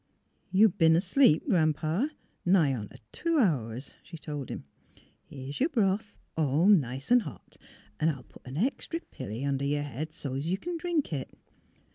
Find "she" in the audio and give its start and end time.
4.01-4.17